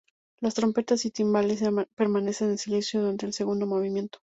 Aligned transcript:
Las 0.39 0.55
trompetas 0.55 1.05
y 1.05 1.11
timbales 1.11 1.61
permanecen 1.95 2.49
en 2.49 2.57
silencio 2.57 3.01
durante 3.01 3.27
el 3.27 3.33
segundo 3.33 3.67
movimiento. 3.67 4.17